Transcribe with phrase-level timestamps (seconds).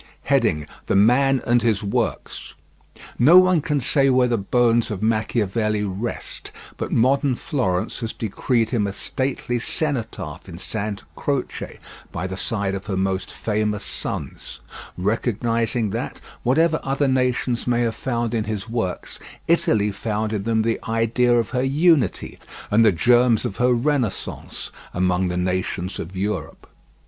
[0.87, 2.55] THE MAN AND HIS WORKS
[3.19, 8.71] No one can say where the bones of Machiavelli rest, but modern Florence has decreed
[8.71, 11.77] him a stately cenotaph in Santa Croce,
[12.11, 14.59] by the side of her most famous sons;
[14.97, 20.63] recognizing that, whatever other nations may have found in his works, Italy found in them
[20.63, 22.39] the idea of her unity
[22.71, 26.65] and the germs of her renaissance among the nations of Europe.